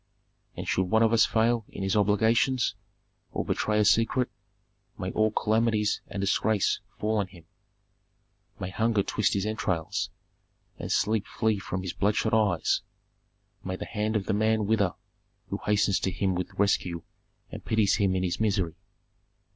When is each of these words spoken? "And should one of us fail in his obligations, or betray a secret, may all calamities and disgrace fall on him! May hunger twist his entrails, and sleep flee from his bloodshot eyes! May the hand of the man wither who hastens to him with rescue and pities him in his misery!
"And 0.57 0.67
should 0.67 0.85
one 0.89 1.03
of 1.03 1.13
us 1.13 1.27
fail 1.27 1.63
in 1.69 1.83
his 1.83 1.95
obligations, 1.95 2.73
or 3.33 3.45
betray 3.45 3.77
a 3.79 3.85
secret, 3.85 4.31
may 4.97 5.11
all 5.11 5.29
calamities 5.29 6.01
and 6.07 6.19
disgrace 6.21 6.79
fall 6.97 7.17
on 7.19 7.27
him! 7.27 7.45
May 8.59 8.71
hunger 8.71 9.03
twist 9.03 9.35
his 9.35 9.45
entrails, 9.45 10.09
and 10.79 10.91
sleep 10.91 11.27
flee 11.27 11.59
from 11.59 11.83
his 11.83 11.93
bloodshot 11.93 12.33
eyes! 12.33 12.81
May 13.63 13.75
the 13.75 13.85
hand 13.85 14.15
of 14.15 14.25
the 14.25 14.33
man 14.33 14.65
wither 14.65 14.95
who 15.49 15.59
hastens 15.67 15.99
to 15.99 16.09
him 16.09 16.33
with 16.33 16.51
rescue 16.55 17.03
and 17.51 17.63
pities 17.63 17.97
him 17.97 18.15
in 18.15 18.23
his 18.23 18.39
misery! 18.39 18.73